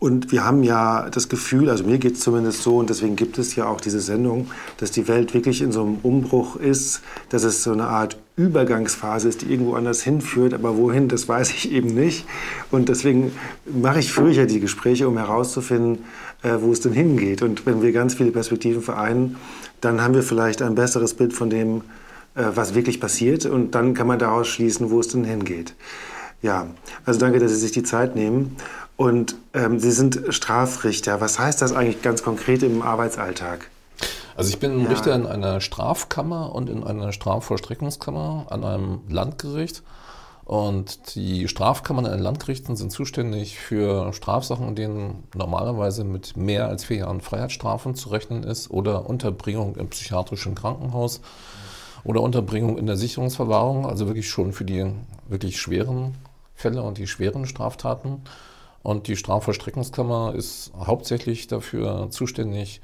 Und 0.00 0.32
wir 0.32 0.46
haben 0.46 0.62
ja 0.62 1.10
das 1.10 1.28
Gefühl, 1.28 1.68
also 1.68 1.84
mir 1.84 1.98
geht 1.98 2.14
es 2.14 2.20
zumindest 2.20 2.62
so, 2.62 2.78
und 2.78 2.88
deswegen 2.88 3.16
gibt 3.16 3.36
es 3.36 3.54
ja 3.54 3.66
auch 3.66 3.82
diese 3.82 4.00
Sendung, 4.00 4.50
dass 4.78 4.90
die 4.90 5.06
Welt 5.08 5.34
wirklich 5.34 5.60
in 5.60 5.72
so 5.72 5.82
einem 5.82 5.98
Umbruch 6.02 6.56
ist, 6.56 7.02
dass 7.28 7.44
es 7.44 7.62
so 7.62 7.72
eine 7.72 7.84
Art 7.84 8.16
Übergangsphase 8.34 9.28
ist, 9.28 9.42
die 9.42 9.52
irgendwo 9.52 9.74
anders 9.74 10.00
hinführt, 10.02 10.54
aber 10.54 10.78
wohin, 10.78 11.08
das 11.08 11.28
weiß 11.28 11.50
ich 11.50 11.70
eben 11.70 11.88
nicht. 11.88 12.24
Und 12.70 12.88
deswegen 12.88 13.32
mache 13.66 13.98
ich 13.98 14.10
früher 14.10 14.46
die 14.46 14.60
Gespräche, 14.60 15.06
um 15.06 15.18
herauszufinden, 15.18 15.98
äh, 16.42 16.54
wo 16.60 16.72
es 16.72 16.80
denn 16.80 16.92
hingeht. 16.92 17.42
Und 17.42 17.66
wenn 17.66 17.82
wir 17.82 17.92
ganz 17.92 18.14
viele 18.14 18.30
Perspektiven 18.30 18.80
vereinen, 18.80 19.36
dann 19.82 20.00
haben 20.00 20.14
wir 20.14 20.22
vielleicht 20.22 20.62
ein 20.62 20.74
besseres 20.74 21.12
Bild 21.12 21.34
von 21.34 21.50
dem, 21.50 21.82
äh, 22.34 22.44
was 22.54 22.74
wirklich 22.74 23.00
passiert. 23.00 23.44
Und 23.44 23.74
dann 23.74 23.92
kann 23.92 24.06
man 24.06 24.18
daraus 24.18 24.48
schließen, 24.48 24.90
wo 24.90 25.00
es 25.00 25.08
denn 25.08 25.24
hingeht. 25.24 25.74
Ja, 26.42 26.68
also 27.04 27.20
danke, 27.20 27.38
dass 27.38 27.50
Sie 27.50 27.58
sich 27.58 27.72
die 27.72 27.82
Zeit 27.82 28.16
nehmen. 28.16 28.56
Und 29.00 29.36
ähm, 29.54 29.78
Sie 29.80 29.92
sind 29.92 30.24
Strafrichter. 30.28 31.22
Was 31.22 31.38
heißt 31.38 31.62
das 31.62 31.72
eigentlich 31.72 32.02
ganz 32.02 32.22
konkret 32.22 32.62
im 32.62 32.82
Arbeitsalltag? 32.82 33.70
Also 34.36 34.50
ich 34.50 34.58
bin 34.58 34.78
ja. 34.82 34.90
Richter 34.90 35.14
in 35.14 35.26
einer 35.26 35.62
Strafkammer 35.62 36.54
und 36.54 36.68
in 36.68 36.84
einer 36.84 37.10
Strafvollstreckungskammer 37.14 38.48
an 38.50 38.62
einem 38.62 39.00
Landgericht. 39.08 39.82
Und 40.44 41.14
die 41.14 41.48
Strafkammern 41.48 42.04
an 42.04 42.12
den 42.12 42.20
Landgerichten 42.20 42.76
sind 42.76 42.92
zuständig 42.92 43.58
für 43.58 44.12
Strafsachen, 44.12 44.68
in 44.68 44.74
denen 44.74 45.24
normalerweise 45.34 46.04
mit 46.04 46.36
mehr 46.36 46.68
als 46.68 46.84
vier 46.84 46.98
Jahren 46.98 47.22
Freiheitsstrafen 47.22 47.94
zu 47.94 48.10
rechnen 48.10 48.42
ist 48.42 48.70
oder 48.70 49.08
Unterbringung 49.08 49.76
im 49.76 49.88
psychiatrischen 49.88 50.54
Krankenhaus 50.54 51.22
oder 52.04 52.20
Unterbringung 52.20 52.76
in 52.76 52.84
der 52.84 52.98
Sicherungsverwahrung, 52.98 53.86
also 53.86 54.08
wirklich 54.08 54.28
schon 54.28 54.52
für 54.52 54.66
die 54.66 54.92
wirklich 55.26 55.58
schweren 55.58 56.16
Fälle 56.54 56.82
und 56.82 56.98
die 56.98 57.06
schweren 57.06 57.46
Straftaten. 57.46 58.20
Und 58.82 59.08
die 59.08 59.16
Strafvollstreckungskammer 59.16 60.34
ist 60.34 60.72
hauptsächlich 60.74 61.46
dafür 61.46 62.08
zuständig, 62.10 62.80